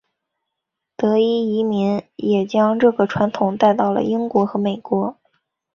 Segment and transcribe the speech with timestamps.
[0.95, 5.15] 德裔移民也将这个传统带到了英国和美国。